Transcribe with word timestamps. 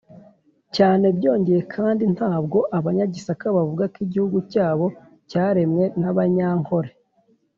cyane. 0.75 1.05
byongeya 1.17 1.61
kandi 1.75 2.03
ntabwo 2.15 2.57
abanyagisaka 2.77 3.45
bavuga 3.55 3.83
ko 3.93 3.97
igihugu 4.05 4.37
cyabo 4.51 4.85
cyaremwe 5.29 5.83
n’abanyankore, 6.01 6.89